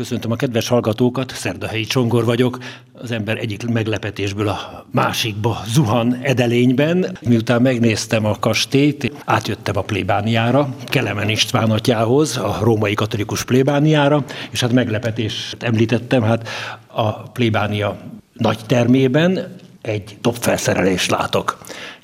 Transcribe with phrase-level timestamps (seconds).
[0.00, 2.58] Köszöntöm a kedves hallgatókat, Szerdahelyi Csongor vagyok.
[2.92, 7.18] Az ember egyik meglepetésből a másikba zuhan edelényben.
[7.20, 14.60] Miután megnéztem a kastélyt, átjöttem a plébániára, Kelemen István atyához, a római katolikus plébániára, és
[14.60, 16.48] hát meglepetést említettem, hát
[16.86, 17.98] a plébánia
[18.32, 21.58] nagy termében egy dobfelszerelést látok.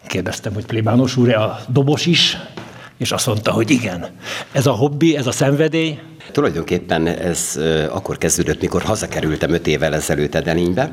[0.06, 2.36] Kérdeztem, hogy plébános úr, a dobos is?
[2.98, 4.06] És azt mondta, hogy igen.
[4.52, 5.98] Ez a hobbi, ez a szenvedély,
[6.32, 7.58] Tulajdonképpen ez
[7.90, 10.92] akkor kezdődött, mikor hazakerültem öt évvel ezelőtt Edelénybe.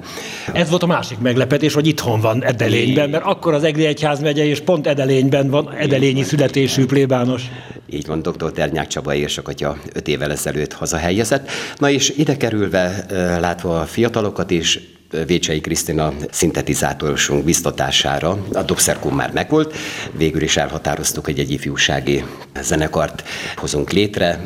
[0.53, 4.45] Ez volt a másik meglepetés, hogy itthon van Edelényben, mert akkor az Egri Egyház megye,
[4.45, 7.43] és pont Edelényben van Edelényi születésű plébános.
[7.89, 8.51] Így van, dr.
[8.51, 11.49] Ternyák Csaba érsakatya öt évvel ezelőtt hazahelyezett.
[11.77, 13.05] Na és ide kerülve,
[13.39, 14.79] látva a fiatalokat is,
[15.25, 19.75] Vécsei Krisztina szintetizátorosunk biztatására a dobszerkum már megvolt,
[20.11, 22.23] végül is elhatároztuk, hogy egy ifjúsági
[22.61, 23.23] zenekart
[23.55, 24.41] hozunk létre.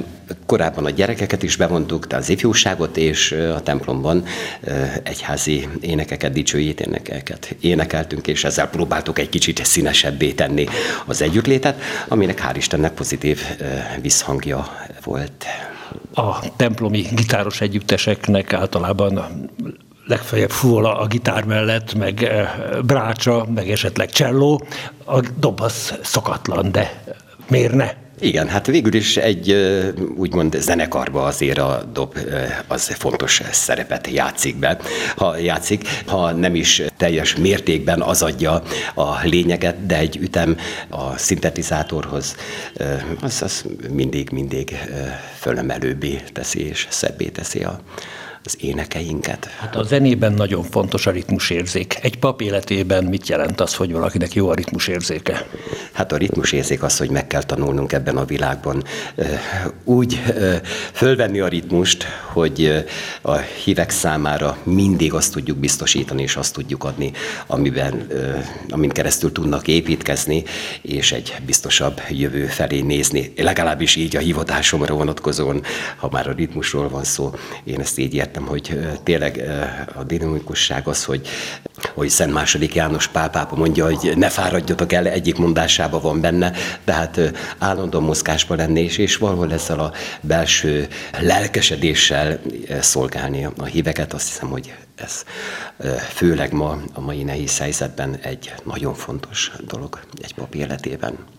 [0.45, 4.23] Korábban a gyerekeket is bevontuk, de az ifjúságot, és a templomban
[5.03, 10.65] egyházi énekeket, dicsőjét énekeket énekeltünk, és ezzel próbáltuk egy kicsit színesebbé tenni
[11.05, 13.41] az együttlétet, aminek hál' Istennek pozitív
[14.01, 14.67] visszhangja
[15.03, 15.45] volt.
[16.13, 19.49] A templomi gitáros együtteseknek általában
[20.07, 22.49] legfeljebb fúl a gitár mellett, meg eh,
[22.85, 24.67] brácsa, meg esetleg cselló,
[25.05, 27.03] a dob az szokatlan, de
[27.47, 27.91] miért ne?
[28.19, 29.51] Igen, hát végül is egy
[30.15, 32.17] úgymond zenekarba azért a dob
[32.67, 34.77] az fontos szerepet játszik be.
[35.15, 38.61] Ha játszik, ha nem is teljes mértékben az adja
[38.95, 40.57] a lényeget, de egy ütem
[40.89, 42.35] a szintetizátorhoz,
[43.21, 44.77] az, az mindig, mindig
[45.39, 47.79] fölemelőbbé teszi és szebbé teszi a,
[48.47, 49.45] az énekeinket.
[49.45, 51.97] Hát a zenében nagyon fontos a ritmusérzék.
[52.01, 55.47] Egy pap életében mit jelent az, hogy valakinek jó a ritmusérzéke?
[55.91, 58.83] Hát a ritmusérzék az, hogy meg kell tanulnunk ebben a világban
[59.83, 60.21] úgy
[60.93, 62.85] fölvenni a ritmust, hogy
[63.21, 67.11] a hívek számára mindig azt tudjuk biztosítani, és azt tudjuk adni,
[67.47, 68.07] amiben,
[68.69, 70.43] amin keresztül tudnak építkezni,
[70.81, 73.33] és egy biztosabb jövő felé nézni.
[73.37, 75.63] Legalábbis így a hivatásomra vonatkozóan,
[75.95, 79.43] ha már a ritmusról van szó, én ezt így értem értem, hogy tényleg
[79.95, 81.27] a dinamikusság az, hogy,
[81.93, 86.51] hogy Szent második János pápápa mondja, hogy ne fáradjatok el, egyik mondásában van benne,
[86.85, 87.19] de hát
[87.57, 90.87] állandó mozgásban lenni, és, és valahol ezzel a belső
[91.21, 92.39] lelkesedéssel
[92.79, 95.23] szolgálni a híveket, azt hiszem, hogy ez
[96.09, 101.36] főleg ma, a mai nehéz helyzetben egy nagyon fontos dolog egy pap életében.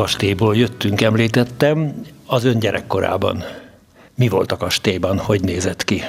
[0.00, 3.44] Kastélyból jöttünk, említettem, az ön gyerekkorában.
[4.14, 6.02] Mi volt a kastélyban, hogy nézett ki?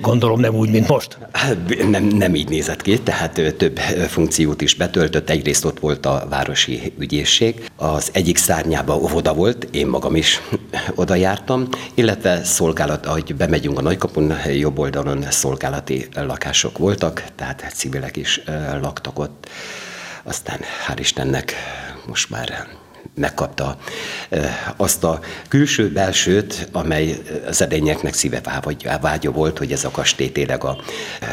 [0.00, 1.18] Gondolom nem úgy, mint most.
[1.32, 1.56] Hát,
[1.90, 3.78] nem, nem így nézett ki, tehát több
[4.08, 5.30] funkciót is betöltött.
[5.30, 10.40] Egyrészt ott volt a városi ügyészség, az egyik szárnyában óvoda volt, én magam is
[11.02, 18.16] oda jártam, illetve szolgálat, ahogy bemegyünk a nagykapun, jobb oldalon szolgálati lakások voltak, tehát civilek
[18.16, 18.42] is
[18.80, 19.48] laktak ott.
[20.22, 20.58] Aztán
[20.88, 21.54] hál' Istennek
[22.06, 22.66] most már
[23.14, 23.76] megkapta
[24.76, 27.16] azt a külső-belsőt, amely
[27.46, 28.40] az edényeknek szíve
[29.00, 30.76] vágya volt, hogy ez a kastély tényleg a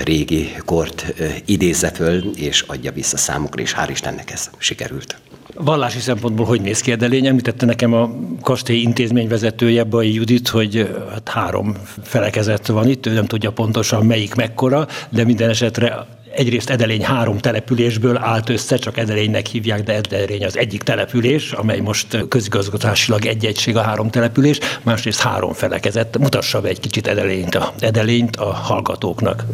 [0.04, 1.14] régi kort
[1.46, 5.20] idézze föl, és adja vissza számukra, és hál' Istennek ez sikerült.
[5.56, 7.26] Vallási szempontból hogy néz ki Edelény?
[7.26, 8.12] Említette nekem a
[8.42, 14.36] kastély intézményvezetője, Bai Judit, hogy hát három felekezet van itt, ő nem tudja pontosan melyik
[14.36, 20.46] mekkora, de minden esetre egyrészt Edelény három településből állt össze, csak Edelénynek hívják, de Edelény
[20.46, 26.18] az egyik település, amely most közigazgatásilag egy egység a három település, másrészt három felekezett.
[26.18, 29.46] Mutassa be egy kicsit Edelényt a, Edelényt a hallgatóknak.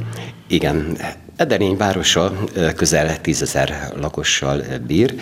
[0.47, 0.97] Igen,
[1.35, 2.33] Edelény városa
[2.75, 5.15] közel tízezer lakossal bír,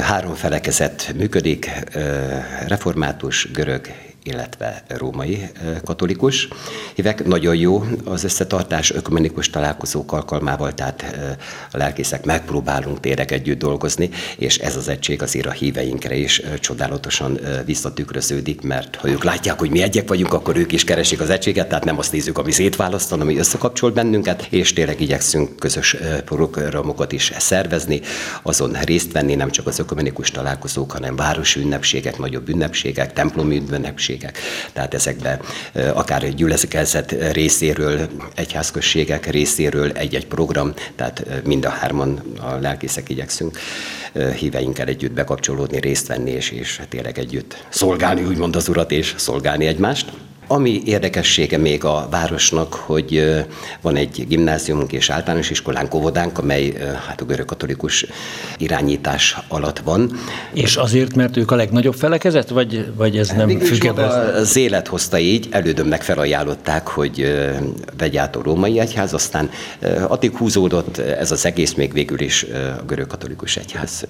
[0.00, 1.70] három felekezet működik,
[2.66, 5.48] református, görög illetve római
[5.84, 6.48] katolikus
[6.94, 7.24] hívek.
[7.24, 11.16] Nagyon jó az összetartás ökumenikus találkozók alkalmával, tehát
[11.72, 17.38] a lelkészek megpróbálunk tényleg együtt dolgozni, és ez az egység azért a híveinkre is csodálatosan
[17.64, 21.68] visszatükröződik, mert ha ők látják, hogy mi egyek vagyunk, akkor ők is keresik az egységet,
[21.68, 27.32] tehát nem azt nézzük, ami szétválasztan, ami összekapcsol bennünket, és tényleg igyekszünk közös programokat is
[27.38, 28.00] szervezni,
[28.42, 34.15] azon részt venni, nem csak az ökumenikus találkozók, hanem városi ünnepségek, nagyobb ünnepségek, templomi ünnepségek,
[34.16, 34.38] közösségek.
[34.72, 35.40] Tehát ezekbe
[35.94, 43.58] akár gyülekezet részéről, egyházközségek részéről egy-egy program, tehát mind a hárman a lelkészek igyekszünk
[44.38, 49.66] híveinkkel együtt bekapcsolódni, részt venni, és, és tényleg együtt szolgálni, úgymond az urat, és szolgálni
[49.66, 50.12] egymást.
[50.48, 53.36] Ami érdekessége még a városnak, hogy
[53.80, 56.72] van egy gimnáziumunk és általános iskolánk, óvodánk, amely
[57.08, 58.06] hát a görög katolikus
[58.58, 60.10] irányítás alatt van.
[60.52, 65.18] És azért, mert ők a legnagyobb felekezet, vagy, vagy ez nem függ Az élet hozta
[65.18, 67.46] így, elődömnek felajánlották, hogy
[67.98, 69.50] vegy át a római egyház, aztán
[70.08, 72.46] addig húzódott ez az egész, még végül is
[72.80, 74.06] a görög katolikus egyház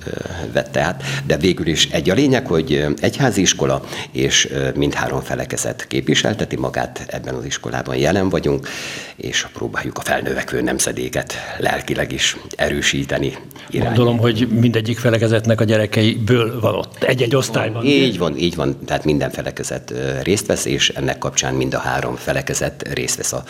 [0.53, 6.26] vette át, de végül is egy a lényeg, hogy egyházi iskola és mindhárom felekezet képvisel,
[6.27, 8.69] képviselteti magát, ebben az iskolában jelen vagyunk,
[9.17, 13.27] és próbáljuk a felnövekvő nemzedéket lelkileg is erősíteni.
[13.27, 13.97] Irányítani.
[13.97, 17.85] Gondolom, hogy mindegyik felekezetnek a gyerekeiből van ott, egy-egy osztályban.
[17.85, 22.15] Így van, így van, tehát minden felekezet részt vesz, és ennek kapcsán mind a három
[22.15, 23.45] felekezet részt vesz a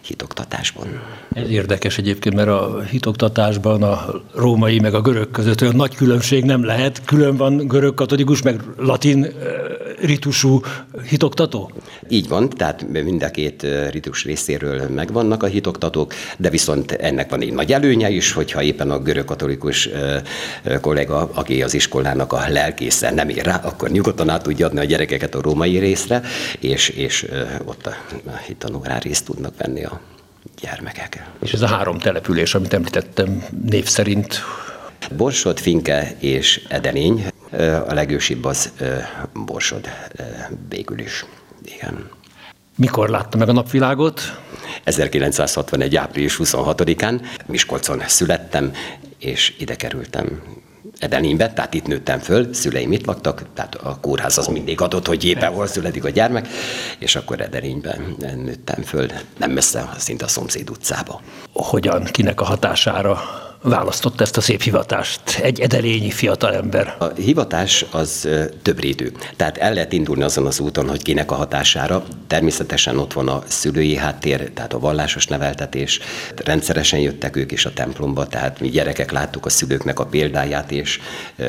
[0.00, 1.00] hitoktatásban.
[1.32, 6.44] Ez érdekes egyébként, mert a hitoktatásban a római meg a görög között olyan nagy különbség
[6.44, 7.04] nem lehet.
[7.04, 9.26] Külön van görög katolikus, meg latin
[10.02, 10.60] ritusú
[11.08, 11.72] hitoktató?
[12.08, 17.40] Így van, tehát mind a két ritus részéről megvannak a hitoktatók, de viszont ennek van
[17.40, 19.88] egy nagy előnye is, hogyha éppen a görög katolikus
[20.80, 24.84] kollega, aki az iskolának a lelkésze nem ér rá, akkor nyugodtan át tudja adni a
[24.84, 26.22] gyerekeket a római részre,
[26.60, 27.26] és, és
[27.64, 27.94] ott a
[28.46, 30.00] hitanórán részt tudnak venni a
[30.60, 31.24] gyermekek.
[31.42, 34.40] És ez a három település, amit említettem név szerint
[35.16, 37.26] Borsod, Finke és Edelény.
[37.88, 38.72] A legősibb az
[39.32, 39.88] Borsod
[40.68, 41.24] végül is.
[41.64, 42.10] Igen.
[42.76, 44.20] Mikor látta meg a napvilágot?
[44.84, 45.96] 1961.
[45.96, 48.72] április 26-án Miskolcon születtem,
[49.18, 50.42] és ide kerültem
[50.98, 55.24] Edelénybe, tehát itt nőttem föl, szüleim itt laktak, tehát a kórház az mindig adott, hogy
[55.24, 56.48] éppen hol születik a gyermek,
[56.98, 59.06] és akkor Edelényben nőttem föl,
[59.38, 61.20] nem messze, szinte a szomszéd utcába.
[61.52, 63.20] Hogyan, kinek a hatására
[63.62, 65.38] választotta ezt a szép hivatást?
[65.42, 66.96] Egy edelényi fiatalember.
[66.98, 68.28] A hivatás az
[68.62, 69.12] többrétű.
[69.36, 72.04] Tehát el lehet indulni azon az úton, hogy kinek a hatására.
[72.26, 76.00] Természetesen ott van a szülői háttér, tehát a vallásos neveltetés.
[76.44, 81.00] Rendszeresen jöttek ők is a templomba, tehát mi gyerekek láttuk a szülőknek a példáját, és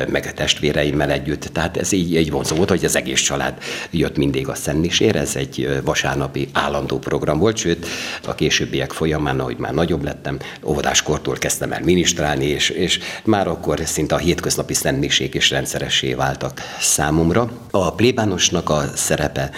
[0.08, 1.42] meg a testvéreimmel együtt.
[1.42, 3.54] Tehát ez így egy vonzó volt, hogy az egész család
[3.92, 5.16] jött mindig a szennisér.
[5.16, 7.88] Ez egy vasárnapi állandó program volt, sőt
[8.26, 13.48] a későbbiek folyamán, ahogy már nagyobb lettem, óvodáskortól kezdtem el mini minisztrálni, és, és már
[13.48, 17.52] akkor szinte a hétköznapi szenniség is rendszeressé váltak számomra.
[17.72, 19.50] A plébánosnak a szerepe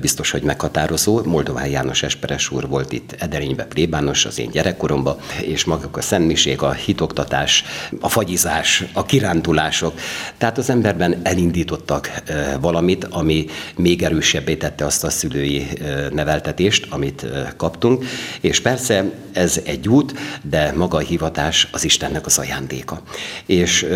[0.00, 1.20] biztos, hogy meghatározó.
[1.24, 6.62] Moldován János Esperes úr volt itt Edelénybe plébános az én gyerekkoromban, és maguk a szenniség,
[6.62, 7.64] a hitoktatás,
[8.00, 9.98] a fagyizás, a kirándulások.
[10.38, 12.22] Tehát az emberben elindítottak
[12.60, 13.46] valamit, ami
[13.76, 15.66] még erősebbé tette azt a szülői
[16.10, 18.04] neveltetést, amit kaptunk.
[18.40, 23.02] És persze ez egy út, de maga a hivatás az Istennek az ajándéka.
[23.46, 23.86] És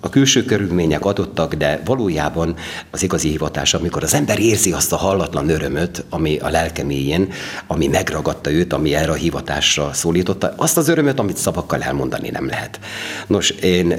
[0.00, 2.56] a külső körülmények adottak, de valójában
[2.90, 7.32] az igazi hivatás, amikor az ember érzi azt a hallatlan örömöt, ami a lelkeméjén,
[7.66, 12.46] ami megragadta őt, ami erre a hivatásra szólította, azt az örömöt, amit szavakkal elmondani nem
[12.46, 12.80] lehet.
[13.26, 13.92] Nos, én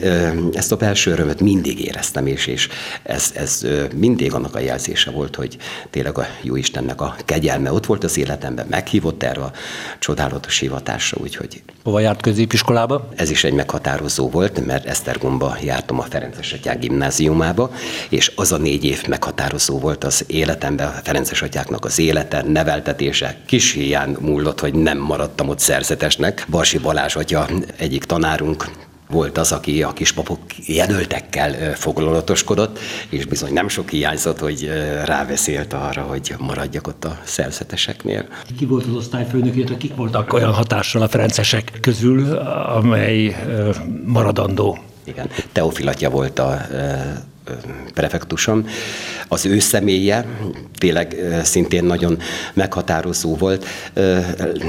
[0.53, 2.70] ezt a belső örömöt mindig éreztem, és, és
[3.03, 3.62] ez, ez
[3.96, 5.58] mindig annak a jelzése volt, hogy
[5.89, 9.51] tényleg a jó Istennek a kegyelme ott volt az életemben, meghívott erre a
[10.00, 11.63] csodálatos hivatásra, úgyhogy...
[11.84, 13.10] Hova járt középiskolába?
[13.15, 17.72] Ez is egy meghatározó volt, mert Esztergomba jártam a Ferences Atyák gimnáziumába,
[18.10, 23.36] és az a négy év meghatározó volt az életemben, a Ferences Atyáknak az élete, neveltetése.
[23.45, 26.45] Kis hiány múlott, hogy nem maradtam ott szerzetesnek.
[26.50, 33.67] Barsi Balázs atya egyik tanárunk volt az, aki a kispapok jelöltekkel foglalatoskodott, és bizony nem
[33.67, 34.69] sok hiányzott, hogy
[35.05, 38.25] ráveszélt arra, hogy maradjak ott a szerzeteseknél.
[38.57, 42.35] Ki volt az osztályfőnök, illetve kik voltak olyan hatással a ferencesek közül,
[42.75, 43.35] amely
[44.05, 44.77] maradandó?
[45.03, 46.62] Igen, Teofilatja volt a
[47.94, 48.68] prefektusom.
[49.28, 50.25] Az ő személye
[50.78, 52.18] tényleg szintén nagyon
[52.54, 53.66] meghatározó volt.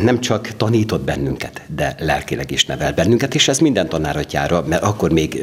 [0.03, 5.13] Nem csak tanított bennünket, de lelkileg is nevel bennünket, és ez minden tanáratjára, mert akkor
[5.13, 5.43] még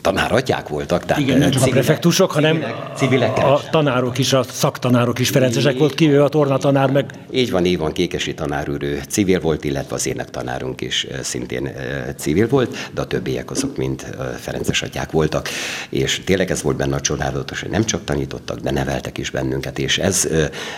[0.00, 1.04] tanáratják voltak.
[1.04, 2.64] Tehát Igen, nem csak civilek, a prefektusok, hanem
[2.96, 7.10] civilek, a tanárok is, a szaktanárok is ferencesek volt, kívül a tornatanár meg.
[7.32, 11.70] Így van, így van, Kékesi tanár úr, ő civil volt, illetve az tanárunk is szintén
[12.16, 14.06] civil volt, de a többiek azok mind
[14.40, 15.48] ferences atyák voltak,
[15.88, 19.30] és tényleg tényleg ez volt benne a csodálatos, hogy nem csak tanítottak, de neveltek is
[19.30, 20.28] bennünket, és ez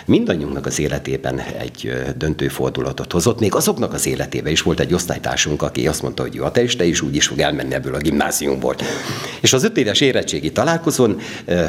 [0.05, 3.39] mindannyiunknak az életében egy döntő fordulatot hozott.
[3.39, 6.75] Még azoknak az életében is volt egy osztálytársunk, aki azt mondta, hogy jó, te is,
[6.75, 8.75] te is úgy is fog elmenni ebből a gimnáziumból.
[9.41, 11.19] És az öt éves érettségi találkozón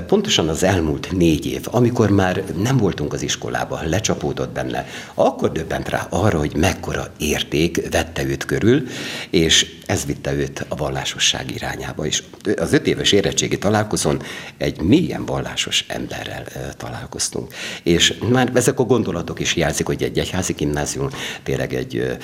[0.07, 5.89] pontosan az elmúlt négy év, amikor már nem voltunk az iskolában, lecsapódott benne, akkor döbbent
[5.89, 8.83] rá arra, hogy mekkora érték vette őt körül,
[9.31, 12.23] és ez vitte őt a vallásosság irányába is.
[12.57, 13.59] Az öt éves érettségi
[13.93, 14.23] találkozón
[14.57, 16.45] egy mélyen vallásos emberrel
[16.77, 17.55] találkoztunk.
[17.83, 21.09] És már ezek a gondolatok is jelzik, hogy egy egyházi gimnázium
[21.43, 22.19] tényleg egy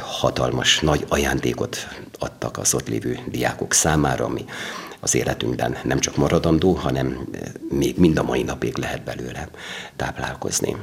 [0.00, 4.44] hatalmas, nagy ajándékot adtak az ott lévő diákok számára, ami
[5.00, 7.28] az életünkben nem csak maradandó, hanem
[7.68, 9.48] még mind a mai napig lehet belőle
[9.96, 10.76] táplálkozni.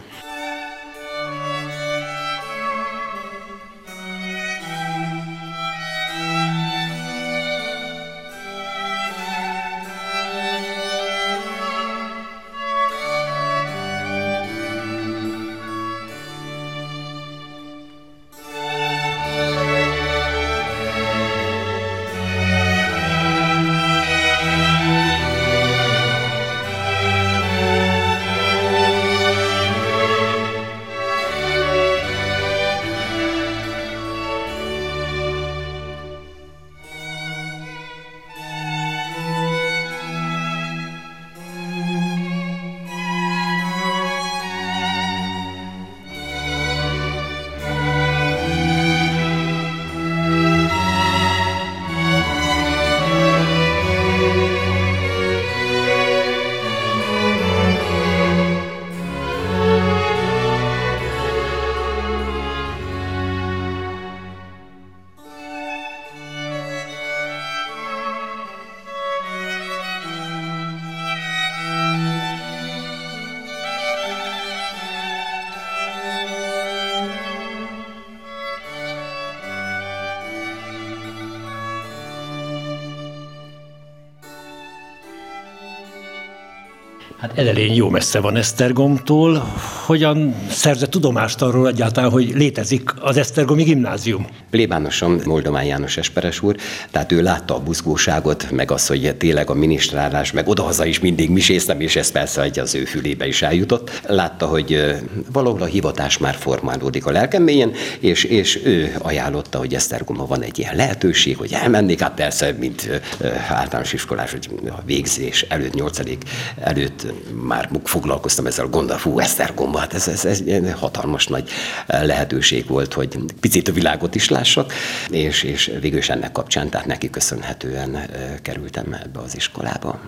[87.22, 89.54] Hát Edelény jó messze van Esztergomtól.
[89.86, 94.28] Hogyan szerzett tudomást arról egyáltalán, hogy létezik az Esztergomi gimnázium?
[94.50, 96.56] Plébánosom Moldomán János Esperes úr,
[96.92, 101.30] tehát ő látta a buzgóságot, meg az, hogy tényleg a minisztrálás, meg odahaza is mindig
[101.30, 104.02] miséztem, és ez persze hogy az ő fülébe is eljutott.
[104.08, 104.96] Látta, hogy
[105.32, 110.42] valahol a hivatás már formálódik a lelkem mélyen, és, és ő ajánlotta, hogy Esztergomban van
[110.42, 113.02] egy ilyen lehetőség, hogy elmennék, hát persze, mint
[113.50, 116.24] általános iskolás, hogy a végzés előtt, nyolcadik
[116.60, 120.44] előtt már foglalkoztam ezzel a gondol, fú, Esztergomba, hát ez, ez, ez
[120.80, 121.50] hatalmas nagy
[121.88, 124.74] lehetőség volt, hogy picit a világot is lássak,
[125.10, 128.10] és, és végül is ennek kapcsán, tehát neki köszönhetően
[128.42, 130.00] kerültem ebbe az iskolába.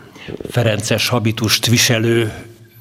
[0.49, 2.31] Ferences habitust viselő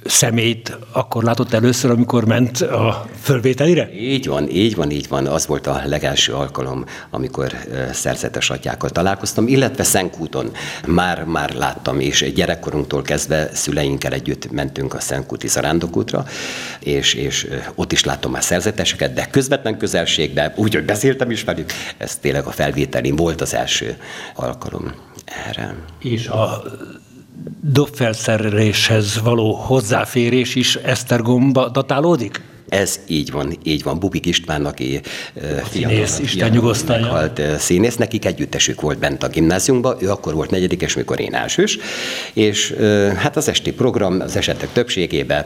[0.04, 3.92] szemét akkor látott először, amikor ment a fölvételire?
[3.92, 5.26] Így van, így van, így van.
[5.26, 7.52] Az volt a legelső alkalom, amikor
[7.92, 10.50] szerzetes atyákkal találkoztam, illetve Szenkúton
[10.86, 16.24] már, már láttam, és gyerekkorunktól kezdve szüleinkkel együtt mentünk a Szenkúti zarándokútra,
[16.80, 21.70] és, és ott is láttam már szerzeteseket, de közvetlen közelségben, úgy, hogy beszéltem is velük,
[21.96, 23.96] ez tényleg a felvételin volt az első
[24.34, 24.92] alkalom
[25.46, 25.74] erre.
[25.98, 26.62] És a
[27.60, 32.40] dobfelszereléshez való hozzáférés is Esztergomba datálódik?
[32.68, 33.98] Ez így van, így van.
[33.98, 35.00] Bubik István, aki
[35.70, 37.06] színész, Isten nyugosztalja.
[37.06, 41.78] Halt színész, nekik együttesük volt bent a gimnáziumban, ő akkor volt negyedikes, mikor én elsős,
[42.32, 42.74] és
[43.16, 45.44] hát az esti program az esetek többségében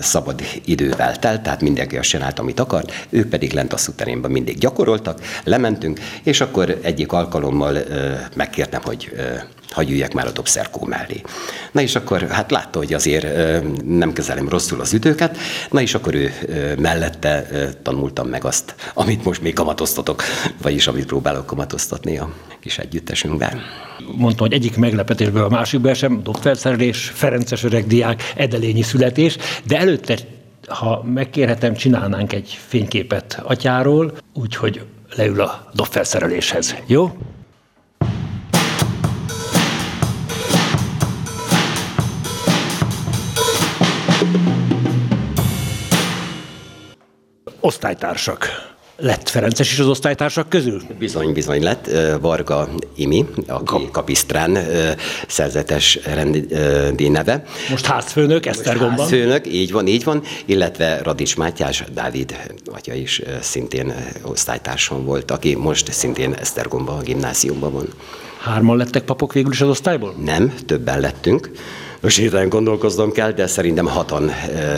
[0.00, 4.58] szabad idővel telt, tehát mindenki azt csinált, amit akart, ők pedig lent a szuterénben mindig
[4.58, 7.78] gyakoroltak, lementünk, és akkor egyik alkalommal
[8.34, 9.12] megkértem, hogy
[9.70, 11.22] hagyj üljek már a dobszerkó mellé.
[11.72, 13.26] Na és akkor hát látta, hogy azért
[13.84, 15.36] nem kezelem rosszul az időket,
[15.70, 16.32] na és akkor ő
[16.78, 17.46] mellette
[17.82, 20.22] tanultam meg azt, amit most még kamatoztatok,
[20.62, 23.60] vagyis amit próbálok kamatoztatni a kis együttesünkben.
[24.16, 30.16] Mondtam, hogy egyik meglepetésből a másikból sem, dobfelszerelés, Ferences öreg diák, edelényi születés, de előtte
[30.66, 34.80] ha megkérhetem, csinálnánk egy fényképet atyáról, úgyhogy
[35.16, 36.76] leül a dobfelszereléshez.
[36.86, 37.12] Jó?
[47.70, 48.48] Osztálytársak.
[48.96, 50.82] Lett Ferences is az osztálytársak közül?
[50.98, 51.90] Bizony, bizony lett.
[52.20, 54.58] Varga Imi, aki Kapisztrán
[55.28, 57.44] szerzetes rendi neve.
[57.70, 58.98] Most házfőnök, Esztergomban.
[58.98, 62.36] Házfőnök, így van, így van, illetve Radics Mátyás, Dávid
[62.72, 67.88] atya is szintén osztálytársam volt, aki most szintén Esztergomban a gimnáziumban van.
[68.40, 70.14] Hárman lettek papok végül is az osztályból?
[70.24, 71.50] Nem, többen lettünk.
[72.00, 74.30] Most hirtelen gondolkoznom kell, de szerintem hatan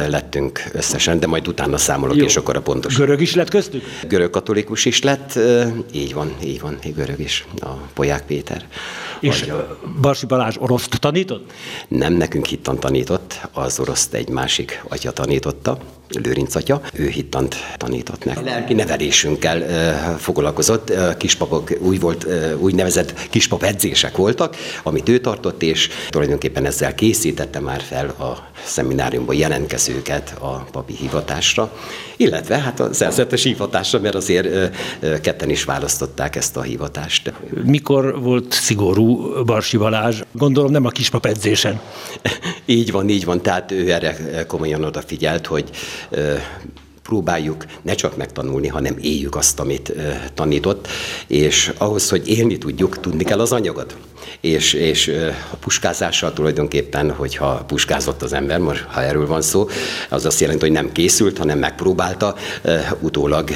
[0.09, 2.25] lettünk összesen, de majd utána számolok, Jó.
[2.25, 2.97] és akkor a pontos.
[2.97, 3.83] Görög is lett köztük?
[4.09, 5.39] Görög katolikus is lett,
[5.93, 8.67] így van, így van, görög is, a Poják Péter.
[9.21, 9.53] És Vagy...
[10.01, 11.53] Barsi Balázs oroszt tanított?
[11.89, 15.79] Nem, nekünk hittan tanított, az oroszt egy másik atya tanította,
[16.23, 18.47] Lőrinc atya, ő hittant tanított nekünk.
[18.47, 25.19] Lelki nevelésünkkel uh, foglalkozott, uh, kispapok úgy volt, uh, úgynevezett kispap edzések voltak, amit ő
[25.19, 31.73] tartott, és tulajdonképpen ezzel készítette már fel a szemináriumban jelentkezőket a papi hivatásra,
[32.17, 34.77] illetve hát a szerzetes hivatásra, mert azért
[35.21, 37.33] ketten is választották ezt a hivatást.
[37.65, 40.21] Mikor volt szigorú Barsi Balázs?
[40.33, 41.81] Gondolom nem a kispap edzésen.
[42.65, 45.71] így van, így van, tehát ő erre komolyan odafigyelt, hogy
[47.03, 49.93] próbáljuk ne csak megtanulni, hanem éljük azt, amit
[50.35, 50.89] tanított,
[51.27, 53.97] és ahhoz, hogy élni tudjuk, tudni kell az anyagot
[54.41, 55.13] és, és
[55.51, 59.69] a puskázással tulajdonképpen, hogyha puskázott az ember, most ha erről van szó,
[60.09, 62.35] az azt jelenti, hogy nem készült, hanem megpróbálta
[63.01, 63.51] utólag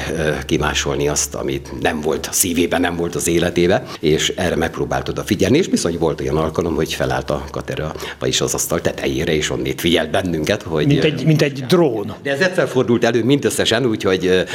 [0.45, 5.23] kimásolni azt, amit nem volt a szívében, nem volt az életébe, és erre megpróbált oda
[5.23, 9.49] figyelni, és bizony volt olyan alkalom, hogy felállt a katera, vagyis az asztal tetejére, és
[9.49, 10.87] onnét figyelt bennünket, hogy...
[10.87, 12.13] Mint egy, mint egy drón.
[12.23, 14.45] De ez egyszer fordult elő mindösszesen, úgyhogy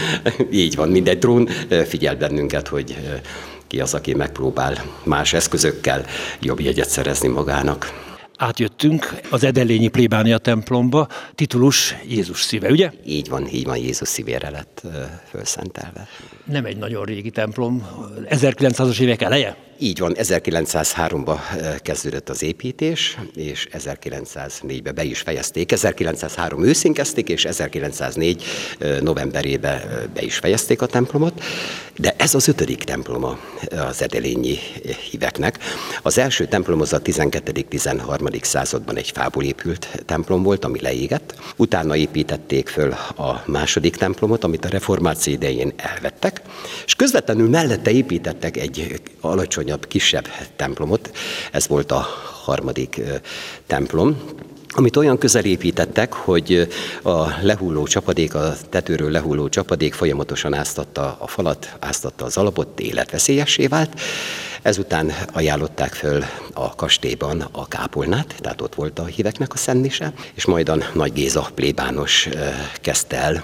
[0.51, 1.49] így van, mint egy drón
[1.87, 2.97] figyelt bennünket, hogy
[3.73, 6.05] ki az, aki megpróbál más eszközökkel
[6.41, 12.91] jobb jegyet szerezni magának átjöttünk az Edelényi plébánia templomba, titulus Jézus szíve, ugye?
[13.05, 14.83] Így van, így van, Jézus szívére lett
[15.25, 16.09] felszentelve.
[16.45, 17.87] Nem egy nagyon régi templom,
[18.29, 19.57] 1900-as évek eleje?
[19.83, 21.39] Így van, 1903-ban
[21.83, 25.73] kezdődött az építés, és 1904-ben be is fejezték.
[25.73, 28.45] 1903 őszén kezdték, és 1904
[29.01, 29.81] novemberében
[30.15, 31.43] be is fejezték a templomot.
[31.97, 33.39] De ez az ötödik temploma
[33.71, 34.59] az edelényi
[35.11, 35.59] híveknek.
[36.03, 38.43] Az első templom az a 12.-13.
[38.43, 41.35] században egy fából épült templom volt, ami leégett.
[41.57, 46.41] Utána építették föl a második templomot, amit a reformáció idején elvettek,
[46.85, 49.01] és közvetlenül mellette építettek egy
[49.73, 51.11] alacsonyabb, kisebb templomot.
[51.53, 52.07] Ez volt a
[52.45, 53.01] harmadik
[53.67, 54.17] templom,
[54.75, 56.69] amit olyan közel építettek, hogy
[57.03, 63.67] a lehulló csapadék, a tetőről lehulló csapadék folyamatosan áztatta a falat, áztatta az alapot, életveszélyessé
[63.67, 64.01] vált.
[64.63, 70.45] Ezután ajánlották föl a kastélyban a kápolnát, tehát ott volt a híveknek a szennise, és
[70.45, 72.29] majd a Nagy Géza plébános
[72.81, 73.43] kezdte el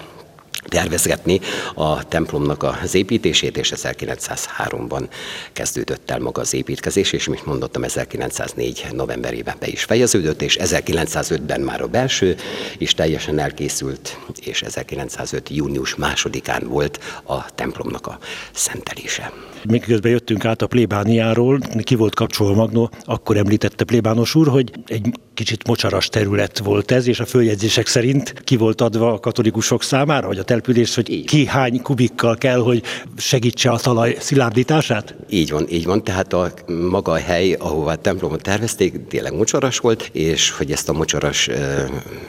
[0.67, 1.41] tervezgetni
[1.75, 5.09] a templomnak az építését, és 1903-ban
[5.53, 11.61] kezdődött el maga az építkezés, és mint mondottam, 1904 novemberében be is fejeződött, és 1905-ben
[11.61, 12.37] már a belső
[12.79, 15.49] is teljesen elkészült, és 1905.
[15.49, 18.19] június másodikán volt a templomnak a
[18.53, 19.33] szentelése.
[19.69, 25.07] Miközben jöttünk át a plébániáról, ki volt kapcsolva Magnó, akkor említette plébános úr, hogy egy
[25.35, 30.27] kicsit mocsaras terület volt ez, és a följegyzések szerint ki volt adva a katolikusok számára,
[30.27, 32.83] hogy a település, hogy ki hány kubikkal kell, hogy
[33.17, 35.15] segítse a talaj szilárdítását?
[35.31, 36.05] Így van, így van.
[36.05, 40.89] Tehát a maga a hely, ahová a templomot tervezték, tényleg mocsaras volt, és hogy ezt
[40.89, 41.49] a mocsaras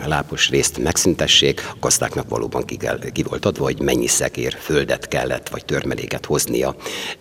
[0.05, 5.08] lápos részt megszüntessék, a gazdáknak valóban ki, kell, ki volt adva, hogy mennyi szekér földet
[5.08, 6.75] kellett, vagy törmeléket hoznia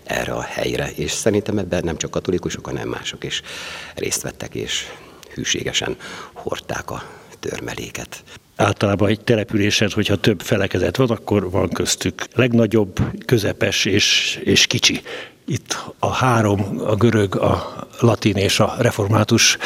[0.05, 0.91] erre a helyre.
[0.95, 3.43] És szerintem ebben nem csak katolikusok, hanem mások is
[3.95, 4.85] részt vettek, és
[5.35, 5.97] hűségesen
[6.33, 7.03] hordták a
[7.41, 8.23] törmeléket.
[8.59, 15.01] Általában egy településen, hogyha több felekezet van, akkor van köztük legnagyobb, közepes és, és kicsi.
[15.47, 19.59] Itt a három, a görög, a latin és a református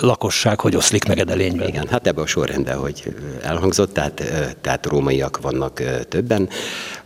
[0.00, 1.68] lakosság hogy oszlik meg edelényben?
[1.68, 4.22] Igen, hát ebben a sorrendben, hogy elhangzott, tehát,
[4.60, 6.48] tehát rómaiak vannak többen,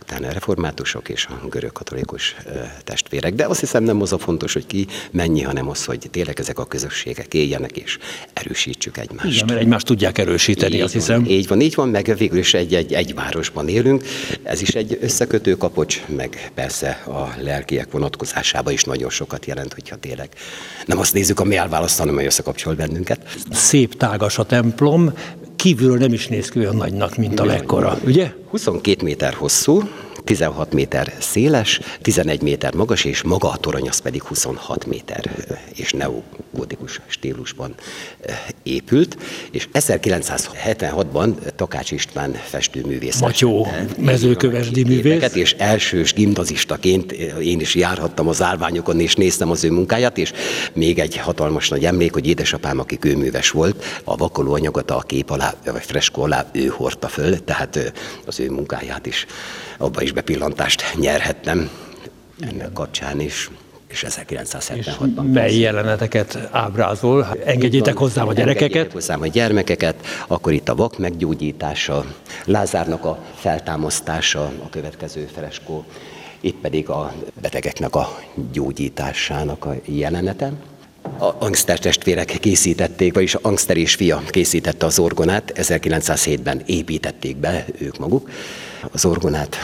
[0.07, 2.35] utána a reformátusok és a görög katolikus
[2.83, 3.33] testvérek.
[3.33, 6.59] De azt hiszem nem az a fontos, hogy ki mennyi, hanem az, hogy tényleg ezek
[6.59, 7.97] a közösségek éljenek és
[8.33, 9.35] erősítsük egymást.
[9.35, 11.23] Igen, mert egymást tudják erősíteni, így azt hiszem.
[11.23, 14.03] Van, így van, így van, meg végül is egy, egy, egy városban élünk.
[14.43, 19.95] Ez is egy összekötő kapocs, meg persze a lelkiek vonatkozásában is nagyon sokat jelent, hogyha
[19.95, 20.29] tényleg
[20.85, 23.19] nem azt nézzük, ami elválaszt, hanem ami összekapcsol bennünket.
[23.51, 25.13] Szép tágas a templom,
[25.55, 28.33] kívülről nem is néz ki olyan nagynak, mint a mekkora, ugye?
[28.49, 29.81] 22 méter hosszú,
[30.25, 35.31] 16 méter széles, 11 méter magas, és maga a torony az pedig 26 méter
[35.75, 37.75] és neogótikus stílusban
[38.63, 39.17] épült,
[39.51, 43.19] és 1976-ban Takács István festőművész.
[43.19, 45.33] Matyó, mezőkövesdi művész.
[45.33, 47.11] És elsős gimnazistaként
[47.41, 50.31] én is járhattam az árványokon, és néztem az ő munkáját, és
[50.73, 55.29] még egy hatalmas nagy emlék, hogy édesapám, aki kőműves volt, a vakoló anyagot a kép
[55.29, 57.93] alá, vagy freskó alá ő hordta föl, tehát
[58.25, 59.25] az ő munkáját is
[59.77, 61.69] abba is bepillantást nyerhettem
[62.39, 63.49] ennek kapcsán is
[63.87, 65.31] és 1976-ban.
[65.31, 67.27] Mely jeleneteket ábrázol?
[67.45, 68.91] Engedjétek hozzá a gyerekeket?
[68.91, 69.95] Hozzám a gyermekeket,
[70.27, 72.05] akkor itt a vak meggyógyítása,
[72.45, 75.85] Lázárnak a feltámasztása, a következő freskó,
[76.39, 78.19] itt pedig a betegeknek a
[78.51, 80.51] gyógyításának a jelenete.
[81.17, 87.97] A Angster testvérek készítették, vagyis Angster és fia készítette az orgonát, 1907-ben építették be ők
[87.97, 88.29] maguk
[88.91, 89.57] az orgonát,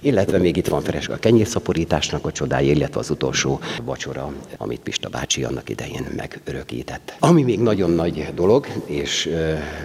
[0.00, 5.08] illetve még itt van Fereska a kenyérszaporításnak a csodája, illetve az utolsó vacsora, amit Pista
[5.08, 7.16] bácsi annak idején megörökített.
[7.18, 9.30] Ami még nagyon nagy dolog, és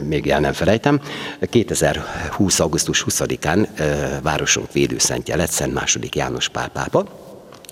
[0.04, 1.02] még el nem felejtem,
[1.40, 2.60] 2020.
[2.60, 7.27] augusztus 20-án euh, városunk védőszentje lett Szent második János Pál pápa,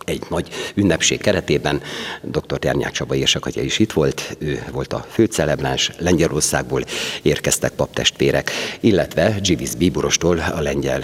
[0.06, 1.82] egy nagy ünnepség keretében
[2.22, 2.60] dr.
[2.60, 6.84] Ternyák Csaba érsakatya is itt volt, ő volt a főcelebráns, Lengyelországból
[7.22, 11.04] érkeztek paptestvérek, illetve Givis Bíborostól, a lengyel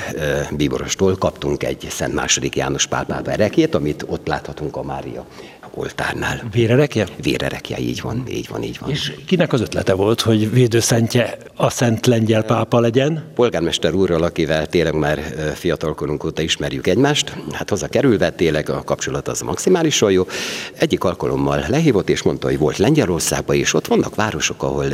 [0.51, 5.25] bíborostól kaptunk egy Szent második János Pál erekét, amit ott láthatunk a Mária
[5.73, 6.43] oltárnál.
[6.51, 7.07] Vérerekje?
[7.21, 8.89] Vérerekje, így van, így van, így van.
[8.89, 13.31] És kinek az ötlete volt, hogy védőszentje a Szent Lengyel pápa legyen?
[13.36, 15.19] Polgármester úrral, akivel tényleg már
[15.55, 20.27] fiatalkorunk óta ismerjük egymást, hát hozzá kerülve tényleg a kapcsolat az maximálisan jó.
[20.73, 24.86] Egyik alkalommal lehívott és mondta, hogy volt Lengyelországban, és ott vannak városok, ahol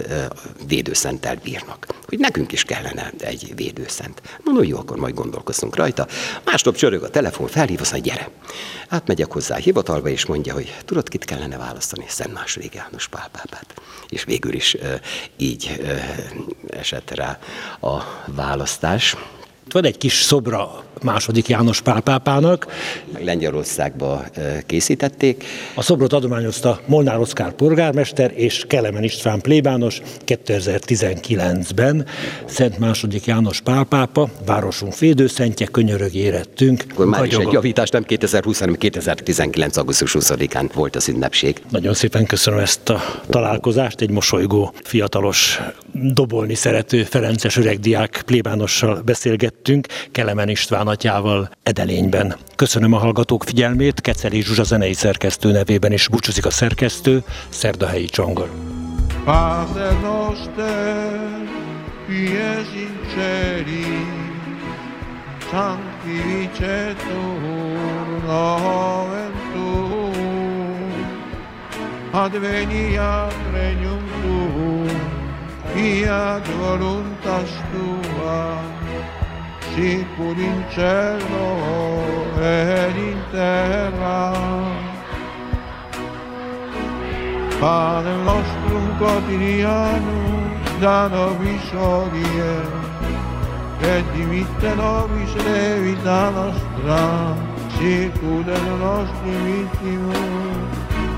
[0.67, 1.87] védőszenttel bírnak.
[2.07, 4.21] Hogy nekünk is kellene egy védőszent.
[4.43, 6.07] Mondom, jó, akkor majd gondolkozunk rajta.
[6.45, 8.29] Másnap csörög a telefon, felhív, azt gyere.
[8.89, 12.05] Átmegyek hozzá a hivatalba, és mondja, hogy tudod, kit kellene választani?
[12.07, 13.81] Szent második János Pál pápát.
[14.07, 14.77] És végül is
[15.37, 15.81] így
[16.69, 17.39] esett rá
[17.79, 19.15] a választás.
[19.69, 22.67] Van egy kis szobra második János Pál pápának.
[23.19, 24.23] Lengyelországba
[24.65, 25.43] készítették.
[25.75, 32.05] A szobrot adományozta Molnár Oszkár polgármester és Kelemen István plébános 2019-ben.
[32.45, 36.83] Szent második János Pál pápa, városunk védőszentje, könyörög érettünk.
[36.91, 39.77] Akkor már is egy javítás, nem 2020, hanem 2019.
[39.77, 41.61] augusztus 20-án volt az ünnepség.
[41.69, 45.59] Nagyon szépen köszönöm ezt a találkozást, egy mosolygó, fiatalos,
[45.91, 52.35] dobolni szerető Ferences öregdiák plébánossal beszélgettünk, Kelemen István atyával Edelényben.
[52.55, 58.49] Köszönöm a hallgatók figyelmét, Keceli Zsuzsa zenei szerkesztő nevében is búcsúzik a szerkesztő, Szerdahelyi Csongor.
[59.23, 61.19] Padre noster,
[62.07, 64.05] pies in ceri,
[65.51, 67.37] sanctificetur
[73.53, 74.85] regnum tuum,
[75.73, 78.76] fiat voluntas tua,
[79.77, 81.45] sicur in cielo
[82.41, 84.33] ed in terra.
[87.59, 90.17] Pane nostrum quotidiano,
[90.79, 92.55] da nobis odie,
[93.79, 97.35] e dimitte nobis levita nostra,
[97.77, 100.13] sicuro del nostro vittimo,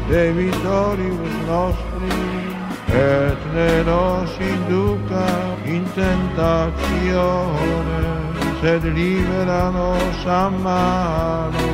[0.09, 2.11] debitoribus nostri,
[2.87, 5.27] et ne nos induca
[5.63, 6.69] in tentatione,
[8.61, 11.67] sed liberanos a mano.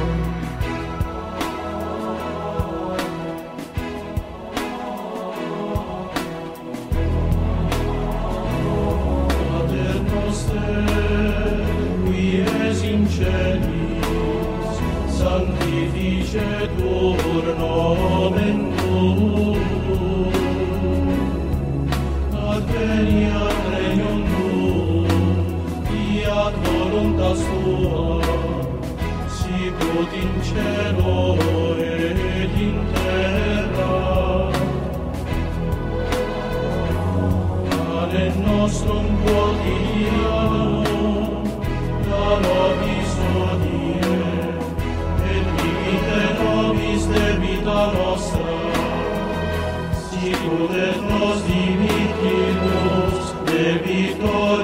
[13.15, 14.78] Celis,
[15.17, 19.35] sanctifice tur nomen tuum,
[27.15, 28.19] volontà sua
[29.28, 31.38] sicut in cielo
[31.78, 34.49] ed in terra.
[37.69, 40.84] Pane nostrum quotidiano
[42.10, 43.12] da nobis
[43.43, 44.17] odie
[45.34, 48.56] et limite nobis debita nostra
[50.10, 54.55] si sicut et nos dimitimus debitor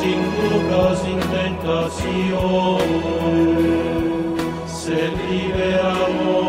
[0.00, 2.78] sin dudas sin tentación,
[4.66, 6.47] se vive amor.